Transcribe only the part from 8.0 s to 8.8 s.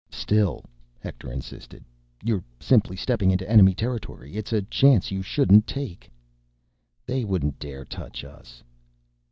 us."